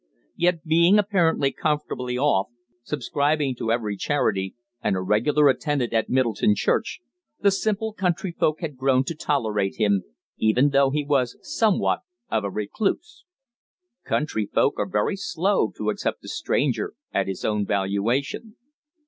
[0.35, 2.47] Yet, being apparently comfortably off,
[2.81, 7.01] subscribing to every charity, and a regular attendant at Middleton church,
[7.41, 10.01] the simple country folk had grown to tolerate him,
[10.39, 11.99] even though he was somewhat
[12.31, 13.25] of a recluse.
[14.03, 18.55] Country folk are very slow to accept the stranger at his own valuation.